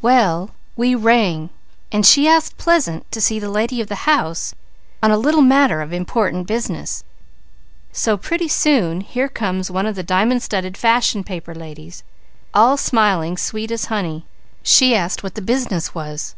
"Well, 0.00 0.50
we 0.76 0.94
rang 0.94 1.50
and 1.90 2.06
she 2.06 2.28
asked 2.28 2.56
pleasant 2.56 3.10
to 3.10 3.20
see 3.20 3.40
the 3.40 3.48
lady 3.48 3.80
of 3.80 3.88
the 3.88 4.06
house 4.06 4.54
on 5.02 5.10
a 5.10 5.16
little 5.18 5.40
matter 5.42 5.82
of 5.82 5.92
important 5.92 6.46
business, 6.46 7.02
so 7.90 8.16
pretty 8.16 8.46
soon 8.46 9.00
here 9.00 9.28
comes 9.28 9.72
one 9.72 9.86
of 9.86 9.96
the 9.96 10.04
dimun 10.04 10.40
studded, 10.40 10.76
fashion 10.76 11.24
paper 11.24 11.52
ladies, 11.52 12.04
all 12.54 12.76
smiling 12.76 13.36
sweet 13.36 13.72
as 13.72 13.86
honey, 13.86 14.24
and 14.80 14.92
asked 14.92 15.24
what 15.24 15.34
the 15.34 15.42
business 15.42 15.92
was. 15.96 16.36